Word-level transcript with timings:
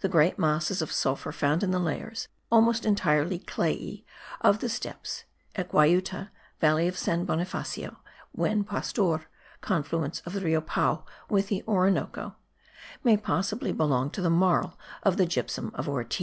The 0.00 0.08
great 0.08 0.38
masses 0.38 0.80
of 0.80 0.90
sulphur 0.90 1.30
found 1.30 1.62
in 1.62 1.70
the 1.70 1.78
layers, 1.78 2.28
almost 2.50 2.86
entirely 2.86 3.38
clayey, 3.38 4.06
of 4.40 4.60
the 4.60 4.70
steppes 4.70 5.24
(at 5.54 5.68
Guayuta, 5.68 6.30
valley 6.60 6.88
of 6.88 6.96
San 6.96 7.26
Bonifacio, 7.26 7.96
Buen 8.34 8.64
Pastor, 8.64 9.26
confluence 9.60 10.20
of 10.24 10.32
the 10.32 10.40
Rio 10.40 10.62
Pao 10.62 11.04
with 11.28 11.48
the 11.48 11.62
Orinoco) 11.68 12.36
may 13.02 13.18
possibly 13.18 13.72
belong 13.74 14.08
to 14.12 14.22
the 14.22 14.30
marl 14.30 14.78
of 15.02 15.18
the 15.18 15.26
gypsum 15.26 15.72
of 15.74 15.90
Ortiz. 15.90 16.22